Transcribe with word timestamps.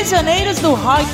Prisioneiros 0.00 0.58
do 0.60 0.72
Rock. 0.72 1.04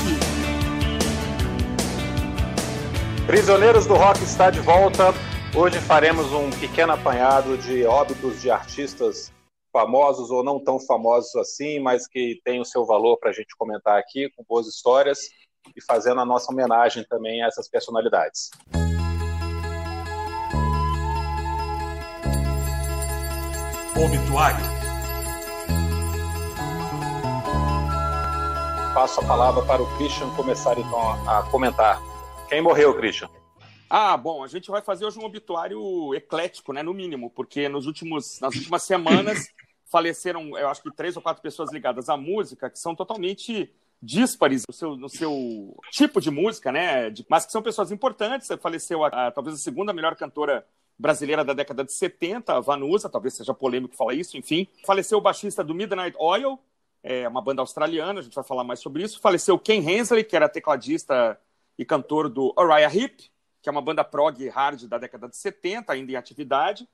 Prisioneiros 3.26 3.84
do 3.84 3.94
Rock 3.94 4.22
está 4.22 4.48
de 4.48 4.60
volta. 4.60 5.12
Hoje 5.56 5.80
faremos 5.80 6.32
um 6.32 6.50
pequeno 6.50 6.92
apanhado 6.92 7.58
de 7.58 7.84
óbitos 7.84 8.40
de 8.40 8.48
artistas 8.48 9.32
famosos 9.72 10.30
ou 10.30 10.44
não 10.44 10.62
tão 10.62 10.78
famosos 10.78 11.34
assim, 11.34 11.80
mas 11.80 12.06
que 12.06 12.40
têm 12.44 12.60
o 12.60 12.64
seu 12.64 12.86
valor 12.86 13.18
para 13.18 13.30
a 13.30 13.32
gente 13.32 13.56
comentar 13.58 13.98
aqui, 13.98 14.30
com 14.36 14.44
boas 14.48 14.68
histórias 14.68 15.18
e 15.76 15.82
fazendo 15.84 16.20
a 16.20 16.24
nossa 16.24 16.52
homenagem 16.52 17.04
também 17.08 17.42
a 17.42 17.48
essas 17.48 17.68
personalidades. 17.68 18.50
Obituário. 23.96 24.85
Passo 28.96 29.20
a 29.20 29.26
palavra 29.26 29.62
para 29.62 29.82
o 29.82 29.96
Christian 29.98 30.34
começar 30.34 30.78
então 30.78 30.98
a 31.28 31.42
comentar. 31.50 32.00
Quem 32.48 32.62
morreu, 32.62 32.96
Christian? 32.96 33.28
Ah, 33.90 34.16
bom, 34.16 34.42
a 34.42 34.46
gente 34.48 34.70
vai 34.70 34.80
fazer 34.80 35.04
hoje 35.04 35.18
um 35.18 35.24
obituário 35.26 36.14
eclético, 36.14 36.72
né, 36.72 36.82
no 36.82 36.94
mínimo, 36.94 37.28
porque 37.28 37.68
nos 37.68 37.84
últimos, 37.84 38.40
nas 38.40 38.54
últimas 38.54 38.84
semanas 38.84 39.50
faleceram, 39.92 40.56
eu 40.56 40.70
acho 40.70 40.82
que 40.82 40.90
três 40.90 41.14
ou 41.14 41.20
quatro 41.20 41.42
pessoas 41.42 41.70
ligadas 41.70 42.08
à 42.08 42.16
música, 42.16 42.70
que 42.70 42.78
são 42.78 42.94
totalmente 42.94 43.70
díspares 44.00 44.62
no 44.66 44.72
seu, 44.72 44.96
no 44.96 45.10
seu 45.10 45.76
tipo 45.90 46.18
de 46.18 46.30
música, 46.30 46.72
né? 46.72 47.12
Mas 47.28 47.44
que 47.44 47.52
são 47.52 47.60
pessoas 47.60 47.92
importantes. 47.92 48.48
Faleceu 48.62 49.04
a, 49.04 49.08
a, 49.08 49.30
talvez 49.30 49.56
a 49.56 49.60
segunda 49.60 49.92
melhor 49.92 50.16
cantora 50.16 50.66
brasileira 50.98 51.44
da 51.44 51.52
década 51.52 51.84
de 51.84 51.92
70, 51.92 52.50
a 52.50 52.60
Vanusa, 52.60 53.10
talvez 53.10 53.34
seja 53.34 53.52
polêmico 53.52 53.94
falar 53.94 54.14
isso, 54.14 54.38
enfim. 54.38 54.66
Faleceu 54.86 55.18
o 55.18 55.20
baixista 55.20 55.62
do 55.62 55.74
Midnight 55.74 56.16
Oil, 56.18 56.58
é 57.08 57.28
uma 57.28 57.40
banda 57.40 57.62
australiana, 57.62 58.18
a 58.18 58.22
gente 58.22 58.34
vai 58.34 58.42
falar 58.42 58.64
mais 58.64 58.80
sobre 58.80 59.04
isso. 59.04 59.20
Faleceu 59.20 59.56
Ken 59.56 59.78
Hensley, 59.78 60.24
que 60.24 60.34
era 60.34 60.48
tecladista 60.48 61.38
e 61.78 61.84
cantor 61.84 62.28
do 62.28 62.52
Uriah 62.58 62.92
Heep, 62.92 63.30
que 63.62 63.68
é 63.68 63.70
uma 63.70 63.80
banda 63.80 64.02
prog 64.02 64.48
hard 64.48 64.88
da 64.88 64.98
década 64.98 65.28
de 65.28 65.36
70, 65.36 65.92
ainda 65.92 66.10
em 66.10 66.16
atividade. 66.16 66.88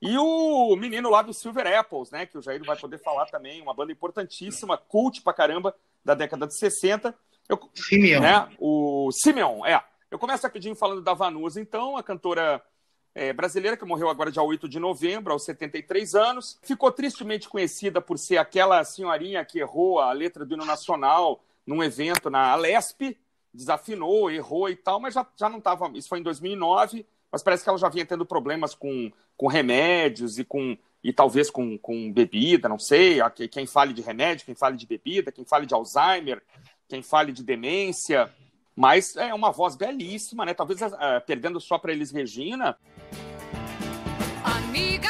E 0.00 0.16
o 0.16 0.74
menino 0.74 1.10
lá 1.10 1.20
do 1.20 1.34
Silver 1.34 1.66
Apples, 1.66 2.10
né, 2.10 2.24
que 2.24 2.38
o 2.38 2.42
Jair 2.42 2.64
vai 2.64 2.78
poder 2.78 2.96
falar 2.98 3.26
também, 3.26 3.60
uma 3.60 3.74
banda 3.74 3.92
importantíssima, 3.92 4.78
cult 4.78 5.20
pra 5.20 5.34
caramba, 5.34 5.74
da 6.02 6.14
década 6.14 6.46
de 6.46 6.56
60. 6.56 7.14
Eu, 7.46 7.60
Simeon. 7.74 8.20
Né, 8.20 8.48
o 8.58 9.10
Simeon, 9.12 9.66
é. 9.66 9.84
Eu 10.10 10.18
começo 10.18 10.44
rapidinho 10.44 10.76
falando 10.76 11.02
da 11.02 11.12
Vanusa, 11.12 11.60
então, 11.60 11.94
a 11.94 12.02
cantora 12.02 12.62
é, 13.18 13.32
brasileira 13.32 13.76
que 13.76 13.84
morreu 13.84 14.08
agora 14.08 14.30
dia 14.30 14.40
8 14.40 14.68
de 14.68 14.78
novembro, 14.78 15.32
aos 15.32 15.44
73 15.44 16.14
anos. 16.14 16.56
Ficou 16.62 16.92
tristemente 16.92 17.48
conhecida 17.48 18.00
por 18.00 18.16
ser 18.16 18.36
aquela 18.36 18.84
senhorinha 18.84 19.44
que 19.44 19.58
errou 19.58 19.98
a 19.98 20.12
letra 20.12 20.46
do 20.46 20.54
hino 20.54 20.64
nacional 20.64 21.42
num 21.66 21.82
evento 21.82 22.30
na 22.30 22.52
Alesp, 22.52 23.18
desafinou, 23.52 24.30
errou 24.30 24.70
e 24.70 24.76
tal, 24.76 25.00
mas 25.00 25.14
já, 25.14 25.26
já 25.36 25.48
não 25.48 25.58
estava. 25.58 25.90
Isso 25.94 26.08
foi 26.08 26.20
em 26.20 26.22
2009, 26.22 27.04
mas 27.30 27.42
parece 27.42 27.64
que 27.64 27.68
ela 27.68 27.76
já 27.76 27.88
vinha 27.88 28.06
tendo 28.06 28.24
problemas 28.24 28.72
com, 28.72 29.10
com 29.36 29.48
remédios 29.48 30.38
e 30.38 30.44
com 30.44 30.78
e 31.02 31.12
talvez 31.12 31.50
com, 31.50 31.76
com 31.76 32.12
bebida, 32.12 32.68
não 32.68 32.78
sei. 32.78 33.18
Quem 33.50 33.66
fale 33.66 33.92
de 33.92 34.00
remédio, 34.00 34.46
quem 34.46 34.54
fale 34.54 34.76
de 34.76 34.86
bebida, 34.86 35.32
quem 35.32 35.44
fale 35.44 35.66
de 35.66 35.74
Alzheimer, 35.74 36.40
quem 36.88 37.02
fale 37.02 37.32
de 37.32 37.42
demência. 37.42 38.32
Mas 38.78 39.16
é 39.16 39.34
uma 39.34 39.50
voz 39.50 39.74
belíssima, 39.74 40.44
né? 40.44 40.54
Talvez 40.54 40.80
uh, 40.80 40.88
perdendo 41.26 41.60
só 41.60 41.78
para 41.78 41.90
Elis 41.90 42.12
Regina. 42.12 42.78
Amiga, 44.44 45.08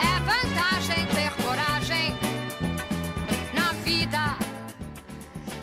é 0.00 0.18
vantagem 0.24 1.06
ter 1.14 1.30
coragem 1.40 2.16
na 3.54 3.72
vida. 3.84 4.36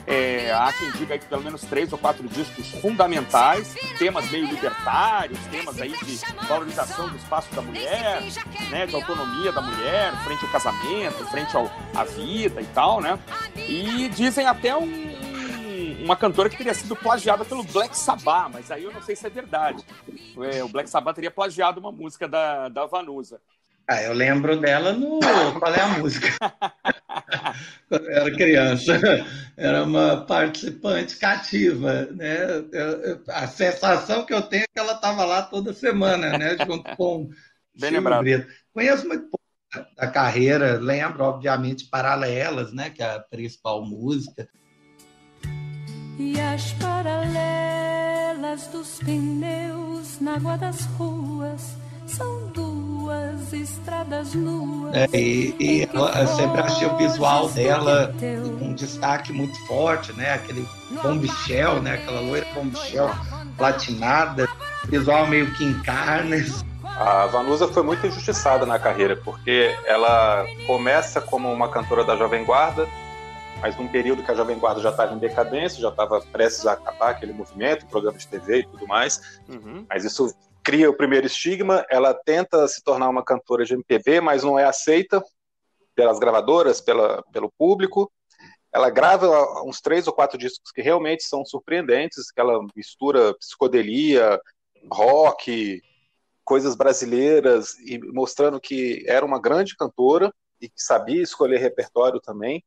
É, 0.08 0.54
há 0.54 0.72
quem 0.72 0.90
diga 0.92 1.16
aí 1.16 1.20
que 1.20 1.26
pelo 1.26 1.44
menos 1.44 1.60
três 1.64 1.92
ou 1.92 2.00
quatro 2.00 2.26
discos 2.30 2.72
fundamentais, 2.80 3.76
temas 4.00 4.32
meio 4.32 4.48
libertários, 4.48 5.38
temas 5.52 5.82
aí 5.82 5.92
de 5.98 6.18
valorização 6.48 7.10
do 7.10 7.18
espaço 7.18 7.54
da 7.54 7.62
mulher, 7.62 8.22
né, 8.70 8.86
de 8.86 8.96
autonomia 8.96 9.52
da 9.52 9.62
mulher, 9.62 10.14
frente 10.24 10.46
ao 10.46 10.52
casamento, 10.54 11.26
frente 11.26 11.58
ao, 11.58 11.70
à 11.94 12.06
vida 12.06 12.62
e 12.62 12.66
tal, 12.68 13.02
né? 13.02 13.20
E 13.58 14.08
dizem 14.08 14.48
até 14.48 14.74
um, 14.74 15.07
uma 16.08 16.16
cantora 16.16 16.50
que 16.50 16.56
teria 16.56 16.74
sido 16.74 16.96
plagiada 16.96 17.44
pelo 17.44 17.64
Black 17.64 17.96
Sabbath, 17.98 18.50
mas 18.54 18.72
aí 18.72 18.86
eu 18.86 18.94
não 18.94 19.02
sei 19.02 19.14
se 19.14 19.28
é 19.28 19.30
verdade. 19.30 19.84
É, 20.54 20.64
o 20.64 20.70
Black 20.70 20.90
Sabbath 20.90 21.16
teria 21.16 21.30
plagiado 21.30 21.82
uma 21.82 21.92
música 21.92 22.28
da, 22.30 22.70
da 22.70 22.86
Vanusa. 22.86 23.42
Ah, 23.90 24.02
eu 24.02 24.14
lembro 24.14 24.58
dela 24.60 24.94
no. 24.94 25.20
Qual 25.60 25.74
é 25.74 25.82
a 25.82 25.88
música? 26.00 26.28
Quando 27.90 28.06
eu 28.06 28.12
era 28.12 28.32
criança. 28.32 29.00
Era 29.56 29.84
uma 29.84 30.26
participante 30.26 31.18
cativa, 31.18 32.06
né? 32.12 32.38
A 33.30 33.48
sensação 33.48 34.26
que 34.26 34.34
eu 34.34 34.42
tenho 34.42 34.64
é 34.64 34.68
que 34.68 34.80
ela 34.80 34.94
estava 34.94 35.26
lá 35.26 35.42
toda 35.42 35.74
semana, 35.74 36.38
né? 36.38 36.58
Junto 36.66 36.96
com. 36.96 37.30
Bem 37.80 37.92
lembrado. 37.92 38.24
Brito. 38.24 38.48
Conheço 38.74 39.08
muito 39.08 39.30
pouco 39.30 39.46
da 39.96 40.08
carreira, 40.08 40.80
lembro, 40.80 41.24
obviamente, 41.24 41.90
Paralelas, 41.90 42.74
né? 42.74 42.90
Que 42.90 43.02
é 43.02 43.16
a 43.16 43.20
principal 43.20 43.86
música. 43.86 44.50
E 46.20 46.40
as 46.42 46.72
paralelas 46.74 48.66
dos 48.72 48.98
pneus 48.98 50.20
na 50.20 50.34
água 50.36 50.58
das 50.58 50.86
ruas 50.98 51.76
são 52.08 52.48
duas 52.48 53.54
estradas 53.54 54.34
nuas. 54.34 54.96
É, 54.96 55.08
e, 55.14 55.56
e 55.60 55.88
eu 55.94 56.28
sempre 56.28 56.62
achei 56.62 56.88
o 56.88 56.98
visual 56.98 57.50
dela 57.50 58.12
um 58.60 58.74
destaque 58.74 59.32
muito 59.32 59.56
forte, 59.68 60.12
né? 60.14 60.34
Aquele 60.34 60.68
bombichel, 61.04 61.84
né? 61.84 61.94
Aquela 61.94 62.22
loira 62.22 62.48
bombichel 62.56 63.12
platinada, 63.56 64.48
visual 64.86 65.28
meio 65.28 65.54
que 65.54 65.66
encarna. 65.66 66.38
A 66.84 67.28
Vanusa 67.28 67.68
foi 67.68 67.84
muito 67.84 68.08
injustiçada 68.08 68.66
na 68.66 68.80
carreira, 68.80 69.16
porque 69.18 69.76
ela 69.86 70.44
começa 70.66 71.22
como 71.22 71.54
uma 71.54 71.70
cantora 71.70 72.04
da 72.04 72.16
Jovem 72.16 72.44
Guarda, 72.44 72.88
mas 73.62 73.76
num 73.78 73.88
período 73.88 74.24
que 74.24 74.32
a 74.32 74.36
Jovem 74.36 74.60
Guarda 74.60 74.82
já 74.82 74.92
estava 74.92 75.14
em 75.14 75.18
decadência, 75.18 75.82
já 75.82 75.90
estava 75.90 76.22
prestes 76.22 76.66
a 76.66 76.74
acabar 76.74 77.12
aquele 77.12 77.34
movimento, 77.34 77.88
programa 77.88 78.18
de 78.18 78.28
TV 78.28 78.60
e 78.60 78.68
tudo 78.68 78.88
mais. 78.88 79.40
Uhum. 79.50 79.86
Mas 79.90 80.04
isso 80.04 80.34
cria 80.64 80.90
o 80.90 80.96
primeiro 80.96 81.26
estigma. 81.26 81.86
Ela 81.90 82.14
tenta 82.14 82.68
se 82.68 82.84
tornar 82.84 83.10
uma 83.10 83.24
cantora 83.24 83.66
de 83.66 83.74
MPB, 83.74 84.22
mas 84.22 84.44
não 84.44 84.60
é 84.60 84.66
aceita 84.66 85.24
pelas 85.96 86.20
gravadoras, 86.20 86.80
pela, 86.80 87.24
pelo 87.34 87.52
público. 87.58 88.12
Ela 88.72 88.90
grava 88.90 89.28
uns 89.64 89.82
três 89.82 90.08
ou 90.08 90.14
quatro 90.14 90.38
discos 90.38 90.72
que 90.72 90.82
realmente 90.82 91.24
são 91.24 91.44
surpreendentes, 91.44 92.30
que 92.32 92.40
ela 92.40 92.60
mistura 92.76 93.34
psicodelia, 93.36 94.40
rock, 94.92 95.82
coisas 96.44 96.76
brasileiras, 96.76 97.74
e 97.80 97.98
mostrando 98.14 98.60
que 98.60 99.04
era 99.08 99.26
uma 99.26 99.42
grande 99.42 99.76
cantora 99.76 100.32
e 100.62 100.70
que 100.70 100.82
sabia 100.82 101.22
escolher 101.22 101.58
repertório 101.58 102.20
também. 102.20 102.64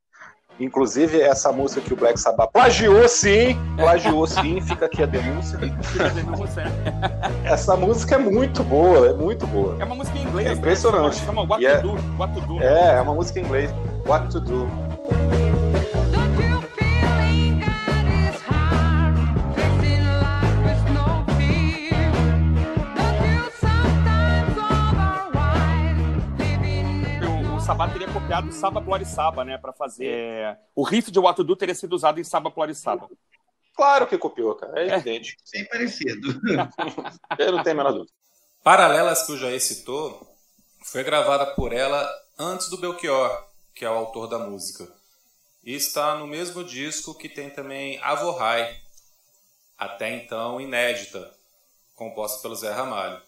Inclusive, 0.59 1.21
essa 1.21 1.51
música 1.51 1.81
que 1.81 1.93
o 1.95 1.97
Black 1.97 2.21
Sabbath 2.21 2.51
plagiou 2.53 3.09
sim, 3.09 3.59
plagiou 3.77 4.27
sim, 4.27 4.61
fica 4.61 4.87
aqui 4.87 5.03
a 5.03 5.07
denúncia. 5.07 5.59
Essa 7.45 7.77
música 7.77 8.17
é 8.17 8.19
muito 8.19 8.63
boa, 8.65 9.09
é 9.09 9.13
muito 9.15 9.47
boa. 9.47 9.77
É 9.81 9.85
uma 9.85 9.95
música 9.95 10.19
em 10.19 10.23
inglês. 10.23 10.49
É 10.49 10.53
impressionante. 10.53 11.19
Né? 11.19 11.27
Chama 11.27 11.43
What, 11.43 11.63
yeah. 11.63 11.81
to 11.81 11.97
do, 11.97 12.19
What 12.19 12.35
to 12.35 12.41
Do. 12.47 12.63
É, 12.63 12.97
é 12.97 13.01
uma 13.01 13.15
música 13.15 13.41
em 13.41 13.45
inglês. 13.45 13.71
What 14.07 14.29
to 14.31 14.41
Do. 14.41 14.69
Teria 27.93 28.13
copiado 28.13 28.53
Saba 28.53 28.81
Plorissaba, 28.81 29.45
né, 29.45 29.59
para 29.59 29.73
fazer. 29.73 30.07
É... 30.07 30.59
O 30.75 30.83
riff 30.83 31.11
de 31.11 31.19
What 31.19 31.43
Do 31.43 31.57
teria 31.57 31.75
sido 31.75 31.95
usado 31.95 32.21
em 32.21 32.25
Saba 32.25 32.51
Plorissaba. 32.51 33.09
Claro 33.75 34.07
que 34.07 34.19
copiou, 34.19 34.55
cara. 34.55 34.79
É, 34.79 34.89
é. 34.89 34.95
evidente. 34.95 35.37
Sem 35.45 35.65
parecido. 35.67 36.41
Eu 37.39 37.53
não 37.53 37.63
tenho 37.63 37.75
a 37.75 37.79
menor 37.79 37.93
dúvida. 37.93 38.13
Paralelas 38.63 39.23
que 39.23 39.33
o 39.33 39.39
Jair 39.39 39.61
citou 39.61 40.21
foi 40.85 41.03
gravada 41.03 41.47
por 41.55 41.73
ela 41.73 42.09
antes 42.39 42.69
do 42.69 42.79
Belchior, 42.79 43.47
que 43.75 43.85
é 43.85 43.91
o 43.91 43.95
autor 43.95 44.27
da 44.27 44.39
música. 44.39 44.87
E 45.65 45.75
está 45.75 46.15
no 46.15 46.27
mesmo 46.27 46.65
disco 46.65 47.15
que 47.15 47.29
tem 47.29 47.51
também 47.51 47.99
Avohai, 48.03 48.77
até 49.79 50.11
então 50.11 50.61
inédita, 50.61 51.31
composta 51.95 52.41
pelo 52.43 52.55
Zé 52.55 52.71
Ramalho. 52.71 53.21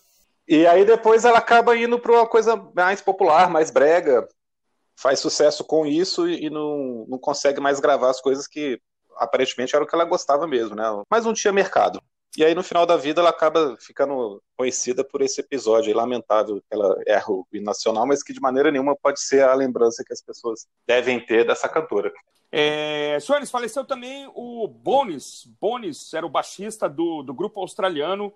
E 0.47 0.67
aí 0.67 0.85
depois 0.85 1.25
ela 1.25 1.38
acaba 1.38 1.76
indo 1.76 1.99
para 1.99 2.12
uma 2.12 2.26
coisa 2.26 2.56
mais 2.75 3.00
popular, 3.00 3.49
mais 3.49 3.70
brega, 3.70 4.29
faz 4.97 5.21
sucesso 5.21 5.65
com 5.65 5.87
isso 5.87 6.29
e 6.29 6.49
não, 6.50 7.06
não 7.09 7.19
consegue 7.19 7.61
mais 7.61 7.81
gravar 7.81 8.11
as 8.11 8.21
coisas 8.21 8.47
que 8.47 8.81
aparentemente 9.17 9.75
era 9.75 9.85
o 9.85 9.87
que 9.87 9.94
ela 9.94 10.05
gostava 10.05 10.47
mesmo, 10.47 10.75
né? 10.75 10.85
Mas 11.11 11.25
não 11.25 11.35
tinha 11.35 11.53
mercado. 11.53 12.03
E 12.37 12.43
aí, 12.43 12.55
no 12.55 12.62
final 12.62 12.87
da 12.87 12.97
vida, 12.97 13.21
ela 13.21 13.29
acaba 13.29 13.77
ficando 13.79 14.43
conhecida 14.56 15.05
por 15.05 15.21
esse 15.21 15.41
episódio 15.43 15.94
lamentável, 15.94 16.62
que 16.62 16.67
ela 16.75 16.97
erra 17.06 17.31
o 17.31 17.47
hino 17.53 17.67
nacional, 17.67 18.06
mas 18.06 18.23
que 18.23 18.33
de 18.33 18.41
maneira 18.41 18.71
nenhuma 18.71 18.97
pode 18.97 19.21
ser 19.21 19.44
a 19.44 19.55
lembrança 19.55 20.03
que 20.03 20.15
as 20.15 20.23
pessoas 20.23 20.67
devem 20.87 21.25
ter 21.25 21.47
dessa 21.47 21.69
cantora. 21.69 22.11
É, 22.50 23.19
faleceu 23.50 23.85
também 23.85 24.31
o 24.35 24.67
Bonis. 24.67 25.47
Bonis 25.61 26.15
era 26.15 26.25
o 26.25 26.31
baixista 26.31 26.89
do, 26.89 27.23
do 27.23 27.35
grupo 27.35 27.61
australiano 27.61 28.33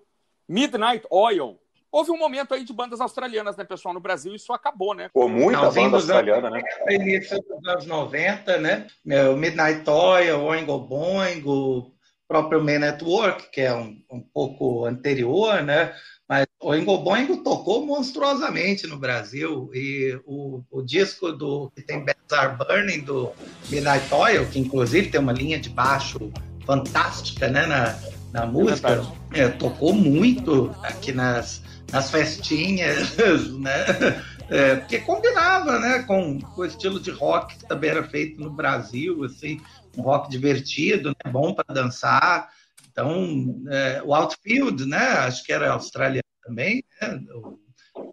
Midnight 0.47 1.05
Oil. 1.09 1.59
Houve 1.97 2.11
um 2.11 2.17
momento 2.19 2.53
aí 2.53 2.63
de 2.63 2.71
bandas 2.71 3.01
australianas, 3.01 3.57
né, 3.57 3.63
pessoal, 3.63 3.91
no 3.91 3.99
Brasil, 3.99 4.35
isso 4.35 4.53
acabou, 4.53 4.93
né? 4.93 5.09
Pô, 5.11 5.27
muita 5.27 5.71
banda 5.71 5.97
australiana, 5.97 6.47
né? 6.51 6.61
Início 6.91 7.39
dos 7.41 7.67
anos 7.67 7.87
90, 7.87 8.59
né? 8.59 8.85
O 9.31 9.35
Midnight 9.35 9.89
Oil, 9.89 10.43
Oingo 10.43 10.77
Boingo, 10.77 11.91
próprio 12.27 12.63
Man 12.63 12.77
Network, 12.77 13.49
que 13.49 13.61
é 13.61 13.73
um, 13.73 13.99
um 14.11 14.21
pouco 14.21 14.85
anterior, 14.85 15.63
né? 15.63 15.91
Mas 16.29 16.45
o 16.61 16.75
Ingo 16.75 16.99
Boingo 16.99 17.37
tocou 17.37 17.83
monstruosamente 17.83 18.85
no 18.85 18.99
Brasil 18.99 19.71
e 19.73 20.21
o, 20.23 20.61
o 20.69 20.83
disco 20.83 21.31
do 21.31 21.71
que 21.75 21.81
tem 21.81 22.05
Are 22.31 22.55
Burning 22.57 22.99
do 22.99 23.31
Midnight 23.71 24.13
Oil, 24.13 24.45
que 24.45 24.59
inclusive 24.59 25.09
tem 25.09 25.19
uma 25.19 25.33
linha 25.33 25.57
de 25.57 25.69
baixo 25.69 26.31
fantástica, 26.63 27.47
né, 27.47 27.65
na, 27.65 27.97
na 28.31 28.45
música, 28.45 29.03
é, 29.33 29.47
tocou 29.47 29.93
muito 29.93 30.69
aqui 30.83 31.11
nas, 31.11 31.63
nas 31.91 32.09
festinhas, 32.11 33.15
né? 33.57 33.85
É, 34.49 34.75
porque 34.77 34.99
combinava, 34.99 35.77
né, 35.79 36.03
com, 36.03 36.39
com 36.39 36.61
o 36.61 36.65
estilo 36.65 36.99
de 36.99 37.11
rock 37.11 37.57
que 37.57 37.67
também 37.67 37.89
era 37.89 38.03
feito 38.03 38.39
no 38.39 38.49
Brasil, 38.49 39.23
assim, 39.25 39.59
um 39.97 40.01
rock 40.01 40.29
divertido, 40.29 41.09
né? 41.09 41.31
bom 41.31 41.53
para 41.53 41.73
dançar. 41.73 42.49
Então, 42.89 43.61
é, 43.69 44.01
o 44.03 44.13
Outfield, 44.15 44.85
né? 44.85 44.97
Acho 44.97 45.43
que 45.43 45.51
era 45.51 45.71
australiano 45.71 46.23
também, 46.43 46.83
né? 47.01 47.19
O, 47.33 47.59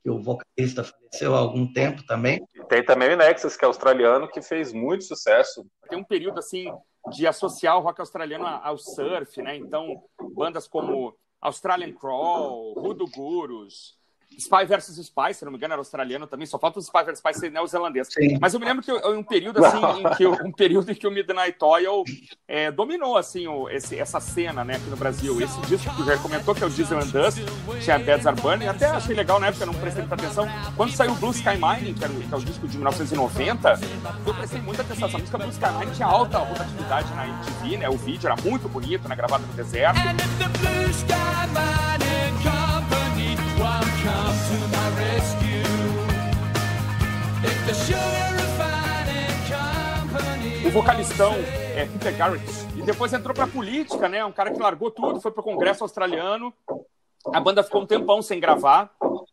o 0.06 0.20
vocalista 0.20 0.84
faleceu 0.84 1.34
há 1.34 1.38
algum 1.38 1.72
tempo 1.72 2.04
também. 2.04 2.44
Tem 2.68 2.84
também 2.84 3.12
o 3.12 3.16
Nexus, 3.16 3.56
que 3.56 3.64
é 3.64 3.68
australiano, 3.68 4.28
que 4.28 4.42
fez 4.42 4.72
muito 4.72 5.04
sucesso. 5.04 5.64
Tem 5.88 5.98
um 5.98 6.04
período 6.04 6.38
assim 6.38 6.66
de 7.12 7.26
associar 7.26 7.76
o 7.76 7.80
rock 7.80 8.00
australiano 8.00 8.46
ao 8.46 8.78
surf, 8.78 9.40
né? 9.42 9.56
Então, 9.56 10.02
bandas 10.34 10.66
como 10.66 11.14
Australian 11.44 11.92
Crawl, 11.92 12.74
Hoodoo 12.74 13.08
Gurus, 13.14 13.94
Spy 14.38 14.64
vs 14.66 14.98
Spy, 14.98 15.34
se 15.34 15.44
não 15.44 15.52
me 15.52 15.58
engano, 15.58 15.74
era 15.74 15.80
australiano 15.80 16.26
também, 16.26 16.46
só 16.46 16.58
falta 16.58 16.78
o 16.78 16.82
Spy 16.82 17.04
vs 17.04 17.18
Spy 17.18 17.34
ser 17.34 17.50
neozelandês. 17.50 18.08
Sim. 18.10 18.38
Mas 18.40 18.54
eu 18.54 18.60
me 18.60 18.66
lembro 18.66 18.82
que 18.82 18.92
um 18.92 19.22
período 19.22 19.64
assim, 19.64 19.78
em 19.78 20.16
que, 20.16 20.26
um 20.26 20.52
período 20.52 20.90
em 20.90 20.94
que 20.94 21.06
o 21.06 21.10
Midnight 21.10 21.56
Oil 21.60 22.04
é, 22.46 22.70
dominou 22.70 23.16
assim, 23.16 23.46
o, 23.46 23.68
esse, 23.68 23.98
essa 23.98 24.20
cena 24.20 24.64
né, 24.64 24.76
aqui 24.76 24.90
no 24.90 24.96
Brasil. 24.96 25.40
Esse 25.40 25.60
disco 25.62 25.94
que 25.94 26.02
o 26.02 26.04
Jair 26.04 26.20
comentou, 26.20 26.54
que 26.54 26.62
é 26.62 26.66
o 26.66 26.70
Diesel 26.70 26.98
and 26.98 27.06
Dust, 27.08 27.38
tinha 27.82 27.98
Dead 27.98 28.26
Are 28.26 28.40
Burning, 28.40 28.66
até 28.66 28.86
achei 28.86 29.14
legal 29.14 29.38
na 29.38 29.48
época, 29.48 29.66
não 29.66 29.74
prestei 29.74 30.02
muita 30.02 30.14
atenção. 30.14 30.46
Quando 30.76 30.92
saiu 30.92 31.12
o 31.12 31.16
Blue 31.16 31.30
Sky 31.30 31.56
Mining, 31.56 31.94
que, 31.94 32.04
era, 32.04 32.12
que 32.12 32.34
é 32.34 32.36
o 32.36 32.40
disco 32.40 32.66
de 32.66 32.76
1990, 32.76 33.80
eu 34.26 34.34
prestei 34.34 34.60
muita 34.60 34.82
atenção. 34.82 35.08
Essa 35.08 35.18
música 35.18 35.38
Blue 35.38 35.50
Sky 35.50 35.72
Mining 35.78 35.92
tinha 35.92 36.06
alta 36.06 36.38
rotatividade 36.38 37.14
na 37.14 37.26
MTV, 37.26 37.76
né? 37.78 37.88
O 37.88 37.96
vídeo 37.96 38.26
era 38.26 38.36
muito 38.42 38.68
bonito, 38.68 39.08
né? 39.08 39.16
Gravado 39.16 39.46
no 39.46 39.52
deserto. 39.52 39.98
O 42.00 42.03
vocalistão 50.74 51.34
é 51.76 51.86
Peter 51.86 52.16
Garrett 52.16 52.44
e 52.74 52.82
depois 52.82 53.12
entrou 53.12 53.32
pra 53.32 53.46
política, 53.46 54.08
né? 54.08 54.24
Um 54.24 54.32
cara 54.32 54.50
que 54.50 54.60
largou 54.60 54.90
tudo, 54.90 55.20
foi 55.20 55.30
pro 55.30 55.40
Congresso 55.40 55.84
australiano. 55.84 56.52
A 57.32 57.38
banda 57.38 57.62
ficou 57.62 57.82
um 57.82 57.86
tempão 57.86 58.20
sem 58.20 58.40
gravar, 58.40 58.90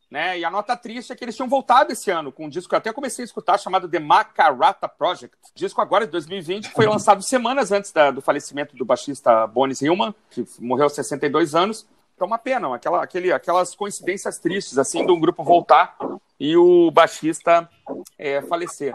né? 0.10 0.38
E 0.38 0.46
a 0.46 0.52
nota 0.52 0.78
triste 0.78 1.12
é 1.12 1.16
que 1.16 1.26
eles 1.26 1.36
tinham 1.36 1.50
voltado 1.50 1.92
esse 1.92 2.12
ano 2.12 2.32
com 2.32 2.46
um 2.46 2.50
disco 2.50 2.70
que 2.70 2.76
eu 2.76 2.78
até 2.78 2.94
comecei 2.94 3.24
a 3.24 3.26
escutar 3.26 3.58
chamado 3.58 3.90
The 3.90 3.98
Macarata 3.98 4.88
Project. 4.88 5.36
Disco 5.56 5.82
agora 5.82 6.06
de 6.06 6.12
2020 6.12 6.70
foi 6.74 6.86
lançado 6.86 7.24
semanas 7.24 7.72
antes 7.72 7.92
da, 7.92 8.12
do 8.12 8.22
falecimento 8.22 8.76
do 8.76 8.86
baixista 8.86 9.48
Bonis 9.48 9.82
Hillman, 9.82 10.14
que 10.30 10.46
morreu 10.60 10.84
aos 10.84 10.94
62 10.94 11.56
anos. 11.56 11.88
Então, 12.14 12.28
uma 12.28 12.38
pena, 12.38 12.76
aquela, 12.76 13.02
aquele, 13.02 13.34
aquelas 13.34 13.74
coincidências 13.74 14.38
tristes, 14.38 14.78
assim, 14.78 15.04
de 15.04 15.12
um 15.12 15.20
grupo 15.20 15.44
voltar 15.44 15.98
e 16.40 16.56
o 16.56 16.92
baixista 16.92 17.68
é, 18.16 18.44
falecer. 18.44 18.94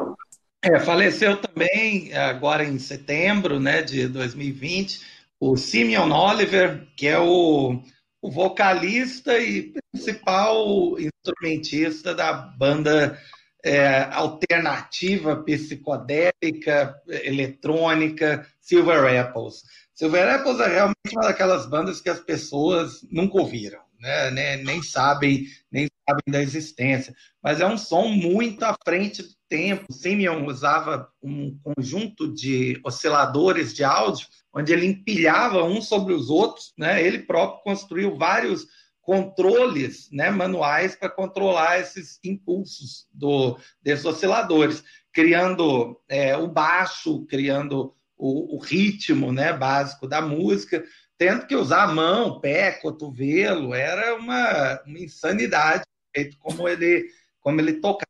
É, 0.62 0.80
faleceu 0.80 1.36
também 1.36 2.12
agora 2.14 2.64
em 2.64 2.78
setembro 2.78 3.60
né, 3.60 3.82
de 3.82 4.08
2020 4.08 5.00
o 5.38 5.56
Simeon 5.56 6.10
Oliver, 6.10 6.86
que 6.96 7.06
é 7.06 7.18
o, 7.18 7.80
o 8.22 8.30
vocalista 8.30 9.38
e 9.38 9.74
principal 9.92 10.98
instrumentista 10.98 12.14
da 12.14 12.32
banda 12.32 13.18
é, 13.64 14.04
alternativa, 14.12 15.42
psicodélica, 15.42 16.94
eletrônica, 17.06 18.46
Silver 18.60 19.20
Apples. 19.20 19.62
Silver 19.94 20.34
Apples 20.34 20.60
é 20.60 20.68
realmente 20.68 21.12
uma 21.12 21.28
daquelas 21.28 21.66
bandas 21.66 22.00
que 22.00 22.08
as 22.08 22.20
pessoas 22.20 23.06
nunca 23.10 23.38
ouviram, 23.38 23.80
né? 23.98 24.30
nem, 24.30 24.64
nem 24.64 24.82
sabem 24.82 25.46
nem 25.70 25.88
sabem 26.08 26.22
da 26.28 26.42
existência. 26.42 27.14
Mas 27.42 27.60
é 27.60 27.66
um 27.66 27.76
som 27.76 28.08
muito 28.08 28.62
à 28.62 28.74
frente 28.84 29.35
tempo. 29.48 29.92
Simeon 29.92 30.46
usava 30.46 31.08
um 31.22 31.58
conjunto 31.62 32.32
de 32.32 32.80
osciladores 32.84 33.74
de 33.74 33.84
áudio, 33.84 34.26
onde 34.52 34.72
ele 34.72 34.86
empilhava 34.86 35.64
uns 35.64 35.88
sobre 35.88 36.14
os 36.14 36.30
outros. 36.30 36.72
Né? 36.76 37.02
Ele 37.02 37.20
próprio 37.20 37.62
construiu 37.62 38.16
vários 38.16 38.66
controles 39.06 40.08
né, 40.10 40.30
manuais 40.30 40.96
para 40.96 41.08
controlar 41.08 41.78
esses 41.78 42.18
impulsos 42.24 43.06
do, 43.12 43.56
desses 43.80 44.04
osciladores, 44.04 44.82
criando 45.12 46.00
é, 46.08 46.36
o 46.36 46.48
baixo, 46.48 47.24
criando 47.26 47.94
o, 48.16 48.56
o 48.56 48.58
ritmo 48.58 49.32
né, 49.32 49.52
básico 49.52 50.08
da 50.08 50.20
música, 50.20 50.84
tendo 51.16 51.46
que 51.46 51.54
usar 51.54 51.84
a 51.84 51.94
mão, 51.94 52.40
pé, 52.40 52.72
cotovelo, 52.72 53.74
era 53.74 54.16
uma, 54.16 54.82
uma 54.84 54.98
insanidade, 54.98 55.84
feito 56.14 56.36
como 56.38 56.68
ele, 56.68 57.08
como 57.40 57.60
ele 57.60 57.74
tocava. 57.74 58.05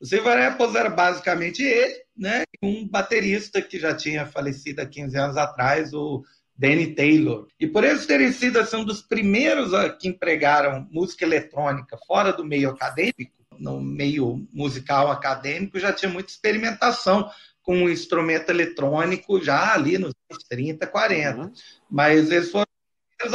O 0.00 0.06
Silver 0.06 0.52
Apples 0.52 0.74
era 0.74 0.90
basicamente 0.90 1.62
ele, 1.62 1.94
né? 2.16 2.42
um 2.62 2.86
baterista 2.86 3.62
que 3.62 3.78
já 3.78 3.94
tinha 3.94 4.26
falecido 4.26 4.80
há 4.82 4.86
15 4.86 5.16
anos 5.16 5.36
atrás, 5.36 5.92
o 5.92 6.22
Danny 6.56 6.94
Taylor. 6.94 7.46
E 7.58 7.66
por 7.66 7.84
eles 7.84 8.06
terem 8.06 8.32
sido 8.32 8.58
assim, 8.58 8.76
um 8.76 8.84
dos 8.84 9.02
primeiros 9.02 9.72
que 9.98 10.08
empregaram 10.08 10.86
música 10.90 11.24
eletrônica 11.24 11.98
fora 12.06 12.32
do 12.32 12.44
meio 12.44 12.70
acadêmico, 12.70 13.32
no 13.58 13.80
meio 13.80 14.46
musical 14.52 15.10
acadêmico, 15.10 15.78
já 15.78 15.92
tinha 15.92 16.10
muita 16.10 16.30
experimentação 16.30 17.30
com 17.62 17.76
um 17.76 17.88
instrumento 17.88 18.50
eletrônico 18.50 19.42
já 19.42 19.74
ali 19.74 19.98
nos 19.98 20.14
30, 20.48 20.86
40. 20.86 21.40
Uhum. 21.40 21.52
Mas 21.90 22.30
eles 22.30 22.50
foram 22.50 22.66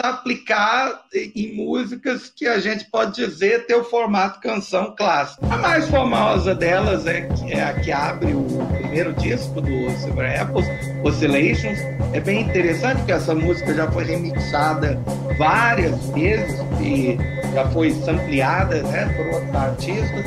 a 0.04 0.10
aplicar 0.10 1.02
em 1.14 1.56
músicas 1.56 2.32
que 2.34 2.48
a 2.48 2.60
gente 2.60 2.86
pode 2.86 3.16
dizer 3.16 3.66
ter 3.66 3.76
o 3.76 3.84
formato 3.84 4.40
canção 4.40 4.96
clássica. 4.96 5.46
A 5.48 5.58
mais 5.58 5.88
famosa 5.90 6.54
delas 6.54 7.08
é, 7.08 7.28
é 7.50 7.64
a 7.64 7.74
que 7.74 7.92
abre 7.92 8.34
o 8.34 8.46
primeiro 8.78 9.14
disco 9.14 9.60
do 9.60 9.90
Silver 10.00 10.42
Apples, 10.42 10.66
Oscillations. 11.04 11.80
É 12.14 12.20
bem 12.20 12.42
interessante 12.42 12.98
porque 12.98 13.12
essa 13.12 13.34
música 13.34 13.74
já 13.74 13.92
foi 13.92 14.04
remixada 14.04 15.02
várias 15.38 16.10
vezes 16.12 16.60
e 16.80 17.18
já 17.54 17.68
foi 17.72 17.92
sampleada 17.92 18.84
né, 18.84 19.06
por 19.18 19.26
outros 19.36 19.56
artistas. 19.56 20.26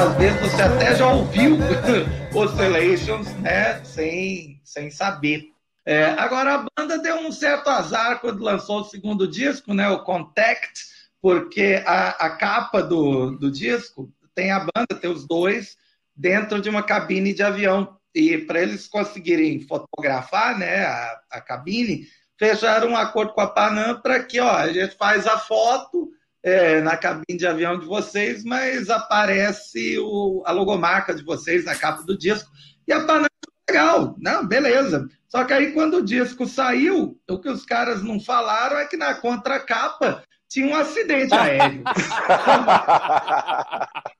Às 0.00 0.16
vezes, 0.16 0.40
você 0.40 0.62
até 0.62 0.96
já 0.96 1.12
ouviu 1.12 1.58
Oscillations, 2.34 3.34
né? 3.34 3.84
Sem, 3.84 4.58
sem 4.64 4.90
saber. 4.90 5.50
É, 5.84 6.04
agora, 6.12 6.54
a 6.54 6.66
banda 6.74 6.98
deu 6.98 7.16
um 7.16 7.30
certo 7.30 7.68
azar 7.68 8.18
quando 8.18 8.42
lançou 8.42 8.80
o 8.80 8.84
segundo 8.84 9.28
disco, 9.28 9.74
né? 9.74 9.90
O 9.90 10.02
Contact, 10.02 10.86
porque 11.20 11.82
a, 11.84 12.08
a 12.10 12.30
capa 12.30 12.82
do, 12.82 13.32
do 13.32 13.50
disco 13.50 14.10
tem 14.34 14.50
a 14.50 14.60
banda, 14.60 14.98
tem 14.98 15.10
os 15.10 15.26
dois, 15.26 15.76
dentro 16.16 16.62
de 16.62 16.70
uma 16.70 16.82
cabine 16.82 17.34
de 17.34 17.42
avião. 17.42 17.94
E 18.14 18.38
para 18.38 18.62
eles 18.62 18.88
conseguirem 18.88 19.60
fotografar 19.60 20.58
né, 20.58 20.82
a, 20.86 21.20
a 21.32 21.40
cabine, 21.42 22.06
fecharam 22.38 22.92
um 22.92 22.96
acordo 22.96 23.34
com 23.34 23.42
a 23.42 23.46
Panam 23.46 24.00
para 24.00 24.22
que 24.22 24.40
ó, 24.40 24.50
a 24.50 24.72
gente 24.72 24.96
faz 24.96 25.26
a 25.26 25.36
foto 25.36 26.10
é, 26.42 26.80
na 26.80 26.96
cabine 26.96 27.38
de 27.38 27.46
avião 27.46 27.78
de 27.78 27.86
vocês, 27.86 28.44
mas 28.44 28.90
aparece 28.90 29.98
o, 29.98 30.42
a 30.46 30.52
logomarca 30.52 31.14
de 31.14 31.22
vocês 31.22 31.64
na 31.64 31.74
capa 31.74 32.02
do 32.02 32.16
disco. 32.16 32.50
E 32.86 32.92
a 32.92 33.04
Panam 33.04 33.26
legal, 33.68 34.16
não, 34.18 34.46
beleza. 34.46 35.08
Só 35.28 35.44
que 35.44 35.52
aí 35.52 35.72
quando 35.72 35.98
o 35.98 36.04
disco 36.04 36.46
saiu, 36.46 37.16
o 37.28 37.38
que 37.38 37.48
os 37.48 37.64
caras 37.64 38.02
não 38.02 38.18
falaram 38.18 38.78
é 38.78 38.86
que 38.86 38.96
na 38.96 39.14
contracapa 39.14 40.24
tinha 40.48 40.66
um 40.66 40.74
acidente 40.74 41.32
aéreo. 41.32 41.84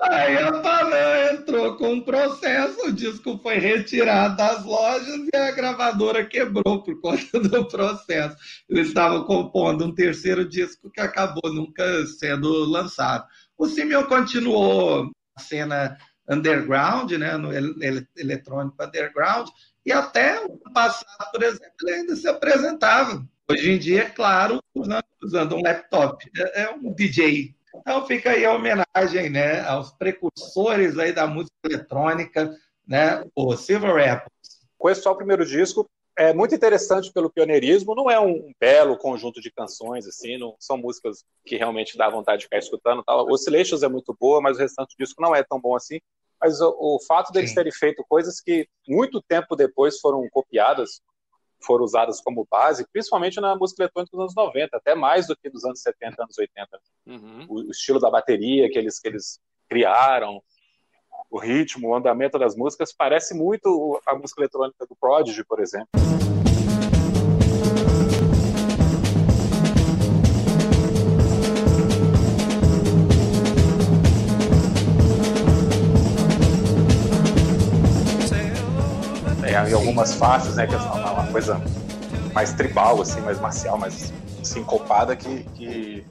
Aí 0.00 0.36
a 0.38 0.52
Panam 0.60 1.32
entrou 1.32 1.76
com 1.76 1.94
um 1.94 2.00
processo, 2.00 2.88
o 2.88 2.92
disco 2.92 3.38
foi 3.42 3.58
retirado 3.58 4.36
das 4.36 4.64
lojas 4.64 5.28
e 5.32 5.36
a 5.36 5.52
gravadora 5.52 6.24
quebrou 6.24 6.82
por 6.82 7.00
conta 7.00 7.38
do 7.38 7.64
processo. 7.66 8.36
Eles 8.68 8.88
estavam 8.88 9.24
compondo 9.24 9.84
um 9.84 9.94
terceiro 9.94 10.48
disco 10.48 10.90
que 10.90 11.00
acabou 11.00 11.52
nunca 11.52 12.06
sendo 12.06 12.64
lançado. 12.64 13.26
O 13.56 13.66
Simeon 13.66 14.04
continuou 14.04 15.10
a 15.36 15.40
cena 15.40 15.96
underground, 16.28 17.12
né, 17.12 17.36
no 17.36 17.50
eletrônico 18.16 18.82
underground, 18.82 19.48
e 19.84 19.92
até 19.92 20.40
o 20.44 20.56
passado, 20.72 21.30
por 21.32 21.42
exemplo, 21.42 21.74
ele 21.82 21.92
ainda 21.92 22.16
se 22.16 22.28
apresentava. 22.28 23.24
Hoje 23.50 23.72
em 23.72 23.78
dia, 23.78 24.02
é 24.02 24.10
claro, 24.10 24.62
usando, 25.20 25.56
um 25.56 25.62
laptop. 25.62 26.24
É, 26.36 26.62
é 26.62 26.70
um 26.70 26.94
DJ 26.94 27.54
então 27.74 28.06
fica 28.06 28.30
aí 28.30 28.44
a 28.44 28.54
homenagem 28.54 29.30
né, 29.30 29.60
aos 29.62 29.90
precursores 29.92 30.98
aí 30.98 31.12
da 31.12 31.26
música 31.26 31.54
eletrônica, 31.64 32.54
né, 32.86 33.24
o 33.34 33.56
Silver 33.56 34.12
Apples. 34.12 34.30
Com 34.78 34.90
esse 34.90 35.02
só 35.02 35.12
o 35.12 35.16
primeiro 35.16 35.44
disco, 35.44 35.88
é 36.16 36.34
muito 36.34 36.54
interessante 36.54 37.12
pelo 37.12 37.30
pioneirismo, 37.30 37.94
não 37.94 38.10
é 38.10 38.20
um 38.20 38.52
belo 38.60 38.96
conjunto 38.98 39.40
de 39.40 39.50
canções, 39.50 40.06
assim, 40.06 40.36
não 40.36 40.54
são 40.58 40.76
músicas 40.76 41.24
que 41.46 41.56
realmente 41.56 41.96
dá 41.96 42.10
vontade 42.10 42.40
de 42.40 42.44
ficar 42.44 42.58
escutando. 42.58 43.02
Tal. 43.04 43.26
Oscillations 43.30 43.82
é 43.82 43.88
muito 43.88 44.14
boa, 44.18 44.40
mas 44.40 44.56
o 44.56 44.60
restante 44.60 44.94
do 44.94 45.02
disco 45.02 45.22
não 45.22 45.34
é 45.34 45.42
tão 45.42 45.60
bom 45.60 45.74
assim. 45.74 45.98
Mas 46.40 46.60
o, 46.60 46.76
o 46.78 46.98
fato 47.06 47.32
deles 47.32 47.50
Sim. 47.50 47.56
terem 47.56 47.72
feito 47.72 48.04
coisas 48.08 48.40
que 48.40 48.66
muito 48.88 49.22
tempo 49.22 49.54
depois 49.54 49.98
foram 49.98 50.26
copiadas, 50.30 51.00
foram 51.62 51.84
usadas 51.84 52.20
como 52.20 52.46
base, 52.50 52.86
principalmente 52.92 53.40
na 53.40 53.56
música 53.56 53.82
eletrônica 53.82 54.10
dos 54.16 54.20
anos 54.20 54.34
90, 54.34 54.76
até 54.76 54.94
mais 54.94 55.26
do 55.26 55.36
que 55.36 55.50
dos 55.50 55.64
anos 55.64 55.80
70, 55.80 56.22
anos 56.22 56.38
80. 56.38 56.80
Uhum. 57.06 57.46
O, 57.48 57.54
o, 57.68 57.70
estilo 57.70 58.00
da 58.00 58.10
bateria 58.10 58.70
que 58.70 58.78
eles, 58.78 58.98
que 58.98 59.08
eles 59.08 59.40
criaram, 59.68 60.42
o 61.30 61.38
ritmo, 61.38 61.88
o 61.88 61.94
andamento 61.94 62.38
das 62.38 62.56
músicas, 62.56 62.92
parece 62.92 63.34
muito 63.34 64.00
a 64.06 64.14
música 64.14 64.40
eletrônica 64.40 64.86
do 64.86 64.96
Prodigy, 64.96 65.44
por 65.44 65.60
exemplo. 65.60 65.88
É, 79.50 79.68
em 79.68 79.74
algumas 79.74 80.14
faixas, 80.14 80.54
né, 80.54 80.64
que 80.64 80.76
uma 80.76 81.09
coisa 81.30 81.60
mais 82.34 82.52
tribal, 82.52 83.00
assim, 83.00 83.20
mais 83.20 83.40
marcial, 83.40 83.78
mais 83.78 84.12
sincopada, 84.42 85.16
que, 85.16 85.44
que 85.50 86.04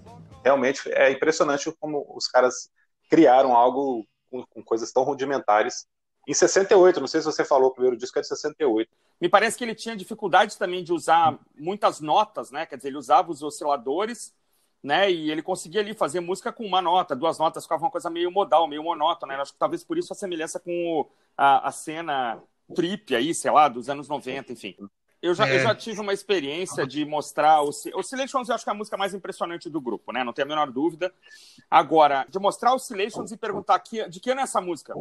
realmente 0.43 0.89
é 0.91 1.11
impressionante 1.11 1.71
como 1.79 2.05
os 2.15 2.27
caras 2.27 2.69
criaram 3.09 3.55
algo 3.55 4.05
com, 4.29 4.45
com, 4.45 4.63
coisas 4.63 4.91
tão 4.91 5.03
rudimentares. 5.03 5.87
Em 6.27 6.33
68, 6.33 6.99
não 6.99 7.07
sei 7.07 7.21
se 7.21 7.25
você 7.25 7.43
falou, 7.43 7.69
o 7.69 7.73
primeiro 7.73 7.97
disco 7.97 8.17
é 8.19 8.21
de 8.21 8.27
68. 8.27 8.89
Me 9.19 9.27
parece 9.27 9.57
que 9.57 9.63
ele 9.63 9.75
tinha 9.75 9.95
dificuldade 9.95 10.57
também 10.57 10.83
de 10.83 10.93
usar 10.93 11.37
muitas 11.57 11.99
notas, 11.99 12.51
né? 12.51 12.65
Quer 12.65 12.77
dizer, 12.77 12.89
ele 12.89 12.97
usava 12.97 13.31
os 13.31 13.41
osciladores, 13.41 14.33
né? 14.81 15.11
E 15.11 15.31
ele 15.31 15.41
conseguia 15.41 15.81
ali 15.81 15.93
fazer 15.93 16.19
música 16.19 16.53
com 16.53 16.65
uma 16.65 16.81
nota, 16.81 17.15
duas 17.15 17.37
notas, 17.39 17.63
ficava 17.63 17.83
uma 17.83 17.91
coisa 17.91 18.09
meio 18.09 18.31
modal, 18.31 18.67
meio 18.67 18.83
monótona. 18.83 19.33
Né? 19.33 19.41
Acho 19.41 19.53
que 19.53 19.59
talvez 19.59 19.83
por 19.83 19.97
isso 19.97 20.13
a 20.13 20.15
semelhança 20.15 20.59
com 20.59 20.71
o, 20.71 21.11
a, 21.35 21.67
a 21.67 21.71
cena 21.71 22.41
trip 22.75 23.15
aí, 23.15 23.33
sei 23.33 23.51
lá, 23.51 23.67
dos 23.67 23.89
anos 23.89 24.07
90, 24.07 24.53
enfim. 24.53 24.75
Eu 25.21 25.33
já, 25.33 25.47
é. 25.47 25.55
eu 25.55 25.59
já 25.59 25.75
tive 25.75 25.99
uma 25.99 26.13
experiência 26.13 26.87
de 26.87 27.03
mostrar. 27.05 27.61
O, 27.61 27.69
Oscillations, 27.69 28.47
eu 28.47 28.55
acho 28.55 28.63
que 28.63 28.69
é 28.69 28.73
a 28.73 28.75
música 28.75 28.95
mais 28.95 29.13
impressionante 29.13 29.69
do 29.69 29.81
grupo, 29.81 30.13
né? 30.13 30.23
Não 30.23 30.31
tenho 30.31 30.45
a 30.45 30.49
menor 30.49 30.71
dúvida. 30.71 31.13
Agora, 31.69 32.25
de 32.29 32.39
mostrar 32.39 32.73
Oscillations 32.73 33.31
e 33.31 33.37
perguntar 33.37 33.77
que, 33.79 34.07
de 34.07 34.19
que 34.19 34.31
ano 34.31 34.39
é 34.39 34.43
essa 34.43 34.61
música? 34.61 34.93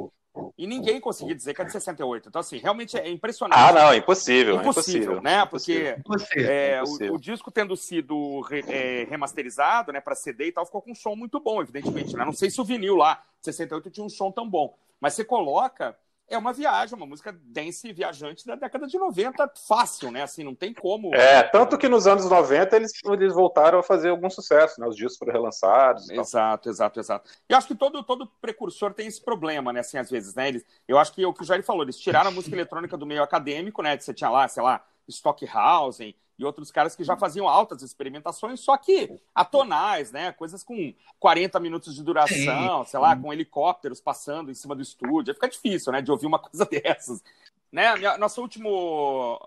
E 0.57 0.67
ninguém 0.67 1.01
conseguia 1.01 1.35
dizer 1.35 1.55
que 1.55 1.63
é 1.63 1.65
de 1.65 1.73
68. 1.73 2.29
Então, 2.29 2.41
assim, 2.41 2.59
realmente 2.59 2.97
é 2.97 3.09
impressionante. 3.09 3.59
Ah, 3.59 3.73
não, 3.73 3.95
impossível. 3.95 4.57
Impossível, 4.57 5.19
impossível 5.19 5.23
né? 5.23 5.47
Porque 5.47 5.97
impossível. 5.99 6.51
É, 6.51 6.77
impossível. 6.79 7.13
O, 7.13 7.17
o, 7.17 7.21
disco 7.21 7.51
tendo 7.51 7.77
sido 7.77 8.41
re, 8.43 8.65
é, 8.69 9.07
remasterizado, 9.09 9.93
né, 9.93 10.01
para 10.01 10.15
CD 10.15 10.49
e 10.49 10.53
tal, 10.53 10.67
ficou 10.67 10.83
com 10.83 10.93
um 10.93 10.97
som 10.97 11.15
muito 11.15 11.41
bom, 11.41 11.61
evidentemente. 11.61 12.17
Né? 12.17 12.25
Não 12.25 12.33
sei 12.33 12.51
se 12.51 12.61
o 12.61 12.65
vinil 12.65 12.97
lá, 12.97 13.23
68, 13.41 13.91
tinha 13.91 14.05
um 14.05 14.09
som 14.09 14.31
tão 14.31 14.49
bom. 14.49 14.77
Mas 15.01 15.15
você 15.15 15.25
coloca 15.25 15.97
é 16.29 16.37
uma 16.37 16.53
viagem, 16.53 16.95
uma 16.95 17.07
música 17.07 17.37
dance 17.43 17.91
viajante 17.93 18.47
da 18.47 18.55
década 18.55 18.87
de 18.87 18.99
90, 18.99 19.51
fácil, 19.67 20.11
né? 20.11 20.23
Assim, 20.23 20.45
não 20.45 20.55
tem 20.55 20.75
como. 20.75 21.15
É, 21.15 21.43
tanto 21.43 21.79
que 21.79 21.89
nos 21.89 22.07
anos 22.07 22.29
90 22.29 22.77
eles, 22.77 22.93
eles 23.05 23.35
voltaram 23.35 23.79
a 23.79 23.83
fazer 23.83 24.11
algum 24.11 24.29
sucesso, 24.29 24.81
né? 24.81 24.87
Os 24.87 24.97
discos 24.97 25.19
foram 25.19 25.33
relançados. 25.33 26.09
Exato, 26.11 26.69
exato, 26.69 27.01
exato. 27.01 27.31
E 27.49 27.55
acho 27.55 27.67
que 27.67 27.75
todo, 27.75 28.03
todo 28.03 28.27
precursor 28.41 28.93
tem 28.93 29.07
esse 29.07 29.23
problema, 29.23 29.73
né? 29.73 29.81
Assim, 29.81 29.99
às 29.99 30.11
vezes, 30.11 30.35
né? 30.35 30.49
Eles, 30.49 30.65
eu 30.87 30.99
acho 30.99 31.13
que 31.13 31.25
o 31.25 31.33
que 31.33 31.43
o 31.43 31.45
Jair 31.45 31.65
falou, 31.65 31.83
eles 31.83 31.99
tiraram 31.99 32.29
a 32.29 32.33
música 32.33 32.55
eletrônica 32.57 32.97
do 32.97 33.07
meio 33.07 33.23
acadêmico, 33.23 33.83
né? 33.83 33.99
Você 33.99 34.13
tinha 34.13 34.31
lá, 34.31 34.47
sei 34.49 34.63
lá, 34.63 34.85
Stockhausen 35.09 36.15
e 36.39 36.45
outros 36.45 36.71
caras 36.71 36.95
que 36.95 37.03
já 37.03 37.17
faziam 37.17 37.49
altas 37.49 37.83
experimentações, 37.83 38.61
só 38.61 38.77
que 38.77 39.19
atonais, 39.35 40.13
né? 40.13 40.31
Coisas 40.33 40.63
com 40.63 40.95
40 41.19 41.59
minutos 41.59 41.95
de 41.95 42.03
duração, 42.03 42.85
sei 42.85 43.01
lá, 43.01 43.17
com 43.17 43.33
helicópteros 43.33 44.01
passando 44.01 44.51
em 44.51 44.55
cima 44.55 44.75
do 44.75 44.83
estúdio. 44.83 45.33
Aí 45.33 45.35
fica 45.35 45.49
difícil, 45.49 45.93
né? 45.93 46.01
De 46.01 46.11
ouvir 46.11 46.27
uma 46.27 46.39
coisa 46.41 46.65
dessas. 46.65 47.23
Né, 47.71 47.95
minha, 47.97 48.17
nossa 48.17 48.41
última 48.41 48.67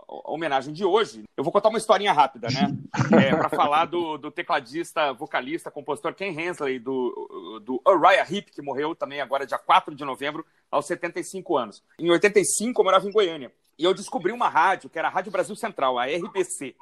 homenagem 0.08 0.72
de 0.72 0.86
hoje, 0.86 1.24
eu 1.36 1.44
vou 1.44 1.52
contar 1.52 1.70
uma 1.70 1.80
historinha 1.80 2.14
rápida, 2.14 2.50
né? 2.50 2.78
É, 3.12 3.36
para 3.36 3.50
falar 3.50 3.86
do, 3.86 4.18
do, 4.18 4.32
tecladista, 4.32 5.12
vocalista, 5.12 5.72
compositor 5.72 6.14
Ken 6.14 6.30
Hensley, 6.30 6.80
do, 6.80 7.60
do 7.62 7.82
Uriah 7.86 8.26
Heep, 8.30 8.52
que 8.52 8.62
morreu 8.62 8.96
também 8.96 9.20
agora 9.20 9.46
dia 9.46 9.58
4 9.58 9.94
de 9.94 10.06
novembro, 10.06 10.46
aos 10.70 10.86
75 10.86 11.58
anos. 11.58 11.84
Em 12.00 12.10
85, 12.10 12.80
eu 12.80 12.86
morava 12.86 13.08
em 13.08 13.12
Goiânia. 13.12 13.52
E 13.82 13.84
eu 13.84 13.96
descobri 13.96 14.32
uma 14.32 14.48
rádio, 14.48 14.92
que 14.92 15.00
era 15.00 15.08
a 15.08 15.12
Rádio 15.12 15.32
Brasil 15.32 15.56
Central, 15.56 15.98
a 15.98 16.06
RBC. 16.06 16.76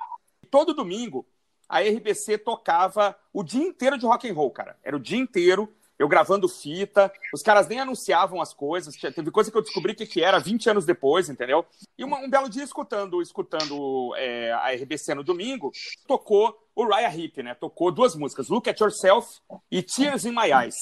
Todo 0.52 0.74
domingo, 0.74 1.26
a 1.70 1.80
RBC 1.80 2.40
tocava 2.40 3.16
o 3.32 3.42
dia 3.42 3.64
inteiro 3.64 3.98
de 3.98 4.06
rock 4.06 4.30
and 4.30 4.34
roll, 4.34 4.52
cara. 4.52 4.78
Era 4.84 4.98
o 4.98 5.00
dia 5.00 5.18
inteiro, 5.18 5.74
eu 5.98 6.10
gravando 6.10 6.50
fita, 6.50 7.10
os 7.34 7.42
caras 7.42 7.70
nem 7.70 7.80
anunciavam 7.80 8.42
as 8.42 8.54
coisas, 8.54 8.98
teve 8.98 9.32
coisa 9.32 9.50
que 9.50 9.58
eu 9.58 9.62
descobri 9.62 9.96
que, 9.96 10.06
que 10.06 10.22
era 10.22 10.40
20 10.40 10.72
anos 10.72 10.86
depois, 10.86 11.30
entendeu? 11.30 11.66
E 11.98 12.04
uma, 12.04 12.18
um 12.18 12.30
belo 12.30 12.50
dia, 12.50 12.66
escutando, 12.66 13.22
escutando 13.22 14.14
é, 14.18 14.52
a 14.52 14.74
RBC 14.74 15.16
no 15.16 15.24
domingo, 15.24 15.72
tocou 16.06 16.58
o 16.76 16.86
Raya 16.86 17.14
Heep, 17.14 17.44
né? 17.44 17.54
Tocou 17.54 17.92
duas 17.92 18.14
músicas, 18.14 18.50
Look 18.50 18.70
at 18.70 18.80
Yourself 18.80 19.40
e 19.72 19.82
Tears 19.82 20.26
in 20.26 20.32
My 20.32 20.52
Eyes, 20.52 20.76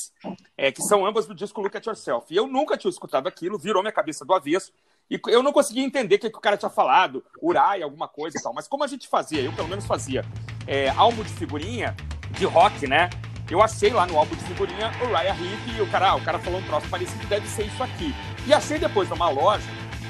é, 0.57 0.71
que 0.71 0.81
são 0.81 1.05
ambas 1.05 1.27
do 1.27 1.35
disco 1.35 1.61
Look 1.61 1.77
at 1.77 1.85
Yourself. 1.85 2.33
E 2.33 2.37
eu 2.37 2.47
nunca 2.47 2.75
tinha 2.75 2.89
escutado 2.89 3.27
aquilo, 3.27 3.59
virou 3.59 3.83
minha 3.83 3.91
cabeça 3.91 4.25
do 4.25 4.33
avesso. 4.33 4.71
E 5.09 5.19
eu 5.27 5.41
não 5.41 5.53
conseguia 5.53 5.83
entender 5.83 6.15
o 6.15 6.19
que, 6.19 6.29
que 6.29 6.37
o 6.37 6.41
cara 6.41 6.57
tinha 6.57 6.69
falado, 6.69 7.23
Urai, 7.41 7.81
alguma 7.81 8.07
coisa 8.07 8.37
e 8.37 8.41
tal. 8.41 8.53
Mas 8.53 8.67
como 8.67 8.83
a 8.83 8.87
gente 8.87 9.07
fazia, 9.07 9.41
eu 9.41 9.53
pelo 9.53 9.67
menos 9.67 9.85
fazia, 9.85 10.25
é, 10.65 10.89
álbum 10.89 11.23
de 11.23 11.29
figurinha 11.29 11.95
de 12.31 12.45
rock, 12.45 12.87
né? 12.87 13.09
Eu 13.49 13.61
achei 13.61 13.91
lá 13.91 14.05
no 14.05 14.17
álbum 14.17 14.35
de 14.35 14.43
figurinha 14.43 14.91
o 15.01 15.13
Raya 15.13 15.31
Heep 15.31 15.77
e 15.77 15.81
o 15.81 15.89
cara, 15.89 16.15
o 16.15 16.21
cara 16.21 16.37
falou 16.39 16.59
um 16.59 16.63
troço 16.63 16.89
parecido, 16.89 17.25
deve 17.27 17.47
ser 17.47 17.65
isso 17.65 17.81
aqui. 17.81 18.13
E 18.45 18.53
achei 18.53 18.77
depois 18.77 19.07
numa 19.09 19.29
loja 19.29 19.65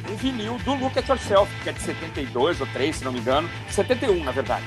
um 0.10 0.16
vinil 0.16 0.58
do 0.60 0.74
Look 0.74 0.98
at 0.98 1.08
Yourself, 1.08 1.52
que 1.62 1.70
é 1.70 1.74
de 1.74 1.82
72 1.82 2.62
ou 2.62 2.68
3, 2.68 2.96
se 2.96 3.06
não 3.06 3.12
me 3.12 3.20
engano, 3.20 3.48
71 3.70 4.24
na 4.24 4.32
verdade. 4.32 4.66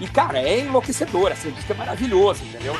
E 0.00 0.08
cara, 0.08 0.38
é 0.38 0.60
enlouquecedor, 0.60 1.32
assim, 1.32 1.50
disco 1.50 1.72
é 1.72 1.76
maravilhoso, 1.76 2.44
entendeu? 2.44 2.74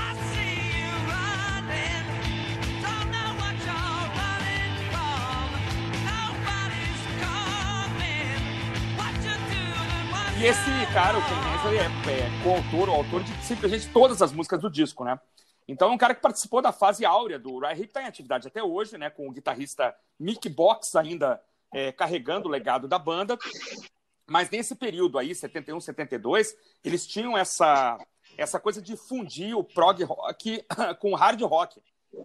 E 10.41 10.47
esse 10.47 10.93
cara, 10.95 11.19
o 11.19 11.21
Ken 11.21 11.35
Hensley, 11.35 11.79
é, 11.79 11.85
é 11.85 12.43
coautor, 12.43 12.89
o 12.89 12.93
autor 12.93 13.23
de 13.23 13.45
simplesmente 13.45 13.87
todas 13.93 14.23
as 14.23 14.33
músicas 14.33 14.59
do 14.59 14.71
disco, 14.71 15.05
né? 15.05 15.21
Então 15.69 15.91
é 15.91 15.93
um 15.93 15.99
cara 15.99 16.15
que 16.15 16.23
participou 16.23 16.63
da 16.63 16.73
fase 16.73 17.05
áurea 17.05 17.39
do 17.39 17.59
Ray 17.59 17.75
Hip, 17.75 17.89
está 17.89 18.01
em 18.03 18.07
atividade 18.07 18.49
até 18.49 18.63
hoje, 18.63 18.97
né? 18.97 19.11
Com 19.11 19.29
o 19.29 19.33
guitarrista 19.33 19.95
Mick 20.19 20.49
Box 20.49 20.97
ainda 20.97 21.39
é, 21.71 21.93
carregando 21.93 22.49
o 22.49 22.51
legado 22.51 22.89
da 22.89 22.99
banda. 22.99 23.39
Mas 24.27 24.49
nesse 24.49 24.75
período 24.75 25.19
aí, 25.19 25.35
71, 25.35 25.79
72, 25.79 26.57
eles 26.83 27.07
tinham 27.07 27.37
essa, 27.37 27.99
essa 28.39 28.59
coisa 28.59 28.81
de 28.81 28.97
fundir 28.97 29.55
o 29.55 29.63
prog 29.63 30.03
rock 30.05 30.65
com 31.01 31.13
o 31.13 31.17
hard 31.17 31.43
rock. 31.43 31.83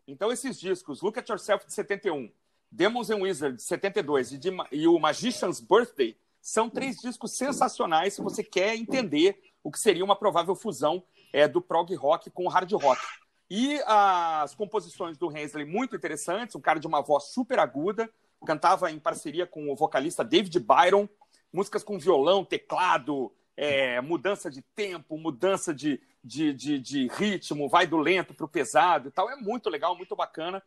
Então 0.08 0.32
esses 0.32 0.58
discos, 0.58 1.02
Look 1.02 1.20
at 1.20 1.28
Yourself 1.28 1.66
de 1.66 1.74
71, 1.74 2.32
Demons 2.72 3.10
and 3.10 3.18
Wizards 3.18 3.58
de 3.58 3.64
72 3.64 4.32
e, 4.32 4.38
de, 4.38 4.52
e 4.72 4.88
o 4.88 4.98
Magician's 5.00 5.60
Birthday 5.60 6.16
são 6.46 6.70
três 6.70 6.98
discos 6.98 7.36
sensacionais 7.36 8.14
se 8.14 8.22
você 8.22 8.44
quer 8.44 8.76
entender 8.76 9.36
o 9.64 9.72
que 9.72 9.80
seria 9.80 10.06
uma 10.06 10.16
provável 10.16 10.54
fusão 10.54 11.04
é, 11.34 11.48
do 11.48 11.60
prog 11.60 11.92
rock 11.96 12.30
com 12.30 12.46
o 12.46 12.48
hard 12.48 12.72
rock. 12.74 13.02
E 13.50 13.82
as 13.84 14.54
composições 14.54 15.18
do 15.18 15.36
Hensley 15.36 15.66
muito 15.66 15.96
interessantes, 15.96 16.56
um 16.56 16.62
cara 16.62 16.80
de 16.80 16.86
uma 16.86 17.02
voz 17.02 17.32
super 17.32 17.58
aguda, 17.58 18.08
cantava 18.46 18.92
em 18.92 19.00
parceria 19.00 19.48
com 19.48 19.72
o 19.72 19.76
vocalista 19.76 20.24
David 20.24 20.60
Byron, 20.60 21.10
músicas 21.52 21.84
com 21.84 21.98
violão, 21.98 22.46
teclado, 22.46 23.34
é, 23.58 24.00
mudança 24.02 24.48
de 24.48 24.62
tempo, 24.62 25.18
mudança 25.18 25.74
de, 25.74 26.00
de, 26.24 26.54
de, 26.54 26.78
de 26.78 27.08
ritmo, 27.08 27.68
vai 27.68 27.88
do 27.88 27.98
lento 27.98 28.36
para 28.36 28.46
o 28.46 28.50
pesado 28.50 29.08
e 29.08 29.12
tal. 29.12 29.32
É 29.32 29.36
muito 29.36 29.68
legal, 29.68 29.98
muito 29.98 30.16
bacana. 30.16 30.62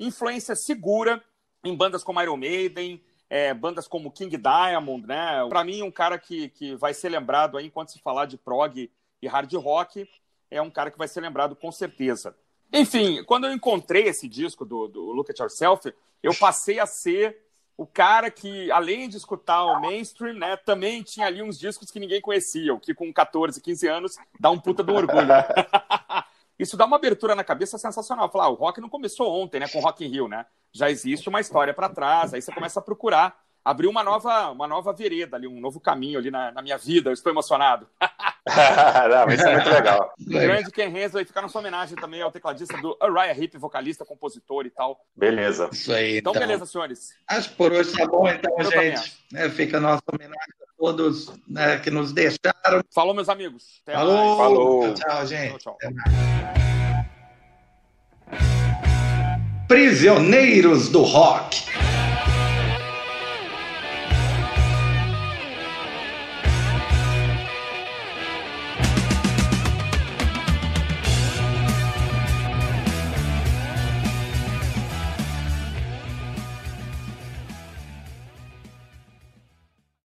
Influência 0.00 0.56
segura 0.56 1.22
em 1.62 1.76
bandas 1.76 2.02
como 2.02 2.22
Iron 2.22 2.38
Maiden, 2.38 3.02
é, 3.30 3.52
bandas 3.52 3.86
como 3.86 4.10
King 4.10 4.36
Diamond, 4.36 5.06
né? 5.06 5.46
Para 5.48 5.64
mim, 5.64 5.82
um 5.82 5.90
cara 5.90 6.18
que, 6.18 6.48
que 6.50 6.74
vai 6.76 6.94
ser 6.94 7.08
lembrado 7.08 7.56
aí 7.56 7.66
enquanto 7.66 7.92
se 7.92 8.00
falar 8.00 8.26
de 8.26 8.36
prog 8.36 8.90
e 9.20 9.26
hard 9.26 9.52
rock, 9.54 10.08
é 10.50 10.62
um 10.62 10.70
cara 10.70 10.90
que 10.90 10.98
vai 10.98 11.08
ser 11.08 11.20
lembrado 11.20 11.54
com 11.54 11.70
certeza. 11.70 12.34
Enfim, 12.72 13.22
quando 13.24 13.46
eu 13.46 13.52
encontrei 13.52 14.04
esse 14.04 14.28
disco 14.28 14.64
do, 14.64 14.88
do 14.88 15.12
Look 15.12 15.30
at 15.30 15.38
Yourself, 15.38 15.92
eu 16.22 16.34
passei 16.34 16.78
a 16.78 16.86
ser 16.86 17.36
o 17.76 17.86
cara 17.86 18.30
que, 18.30 18.70
além 18.72 19.08
de 19.08 19.16
escutar 19.16 19.64
o 19.64 19.80
mainstream, 19.80 20.34
né, 20.34 20.56
também 20.56 21.02
tinha 21.02 21.26
ali 21.26 21.40
uns 21.40 21.58
discos 21.58 21.90
que 21.90 22.00
ninguém 22.00 22.20
conhecia, 22.20 22.74
o 22.74 22.80
que 22.80 22.92
com 22.92 23.12
14, 23.12 23.60
15 23.60 23.86
anos 23.86 24.16
dá 24.38 24.50
um 24.50 24.58
puta 24.58 24.82
do 24.82 24.92
orgulho. 24.92 25.28
Isso 26.58 26.76
dá 26.76 26.84
uma 26.86 26.96
abertura 26.96 27.34
na 27.34 27.44
cabeça 27.44 27.78
sensacional. 27.78 28.30
Falar, 28.30 28.46
ah, 28.46 28.50
o 28.50 28.54
rock 28.54 28.80
não 28.80 28.88
começou 28.88 29.30
ontem, 29.40 29.60
né, 29.60 29.68
com 29.68 29.80
Rock 29.80 30.04
in 30.04 30.08
Rio, 30.08 30.28
né? 30.28 30.46
Já 30.72 30.90
existe 30.90 31.28
uma 31.28 31.40
história 31.40 31.72
para 31.72 31.88
trás, 31.88 32.34
aí 32.34 32.42
você 32.42 32.52
começa 32.52 32.80
a 32.80 32.82
procurar 32.82 33.38
abriu 33.68 33.90
uma 33.90 34.02
nova, 34.02 34.50
uma 34.50 34.66
nova 34.66 34.94
vereda 34.94 35.36
ali, 35.36 35.46
um 35.46 35.60
novo 35.60 35.78
caminho 35.78 36.18
ali 36.18 36.30
na, 36.30 36.50
na 36.50 36.62
minha 36.62 36.78
vida. 36.78 37.10
Eu 37.10 37.14
estou 37.14 37.30
emocionado. 37.30 37.86
Não, 38.48 39.34
isso 39.34 39.46
é 39.46 39.54
muito 39.54 39.68
legal. 39.68 40.14
O 40.18 40.30
grande 40.30 40.70
Ken 40.70 40.88
Hensley 40.88 41.26
fica 41.26 41.42
nossa 41.42 41.58
homenagem 41.58 41.94
também 41.96 42.22
ao 42.22 42.32
tecladista 42.32 42.78
do 42.78 42.96
Uriah 43.02 43.38
Heep, 43.38 43.58
vocalista, 43.58 44.06
compositor 44.06 44.64
e 44.64 44.70
tal. 44.70 44.98
Beleza. 45.14 45.68
Isso 45.70 45.92
aí. 45.92 46.18
Então, 46.18 46.32
então 46.32 46.46
beleza, 46.46 46.64
senhores. 46.64 47.10
Acho 47.28 47.50
que 47.50 47.56
por 47.56 47.72
hoje 47.72 47.94
tá 47.94 48.06
bom, 48.06 48.26
então, 48.26 48.54
Eu 48.58 48.70
gente. 48.70 49.22
É, 49.34 49.50
fica 49.50 49.76
a 49.76 49.80
nossa 49.80 50.02
homenagem 50.10 50.57
todos 50.78 51.32
né, 51.48 51.78
que 51.78 51.90
nos 51.90 52.12
deixaram. 52.12 52.82
Falou, 52.94 53.12
meus 53.12 53.28
amigos. 53.28 53.82
Até 53.82 53.98
Falou. 53.98 54.16
Mais. 54.16 54.38
Falou. 54.38 54.94
Tchau, 54.94 55.26
gente. 55.26 55.58
Tchau, 55.58 55.76
tchau. 55.80 55.92
Prisioneiros 59.66 60.88
do 60.88 61.02
Rock. 61.02 61.77